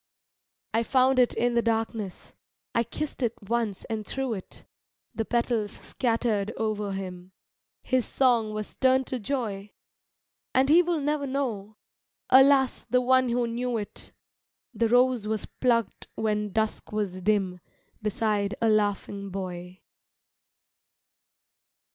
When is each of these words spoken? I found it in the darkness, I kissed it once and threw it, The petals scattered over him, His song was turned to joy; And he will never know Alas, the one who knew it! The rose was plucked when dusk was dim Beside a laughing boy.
I 0.73 0.81
found 0.81 1.19
it 1.19 1.35
in 1.35 1.53
the 1.53 1.61
darkness, 1.61 2.33
I 2.73 2.83
kissed 2.83 3.21
it 3.21 3.35
once 3.47 3.85
and 3.85 4.03
threw 4.03 4.33
it, 4.33 4.65
The 5.13 5.25
petals 5.25 5.73
scattered 5.73 6.51
over 6.57 6.93
him, 6.93 7.33
His 7.83 8.03
song 8.07 8.51
was 8.51 8.73
turned 8.73 9.05
to 9.05 9.19
joy; 9.19 9.73
And 10.55 10.69
he 10.69 10.81
will 10.81 10.99
never 11.01 11.27
know 11.27 11.77
Alas, 12.31 12.87
the 12.89 12.99
one 12.99 13.29
who 13.29 13.45
knew 13.45 13.77
it! 13.77 14.11
The 14.73 14.89
rose 14.89 15.27
was 15.27 15.45
plucked 15.45 16.07
when 16.15 16.51
dusk 16.51 16.91
was 16.91 17.21
dim 17.21 17.59
Beside 18.01 18.55
a 18.59 18.69
laughing 18.69 19.29
boy. 19.29 19.81